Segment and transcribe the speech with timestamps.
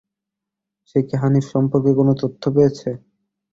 [0.87, 2.89] সে কি হানিফ সম্পর্কে কোনো তথ্য পেয়েছে?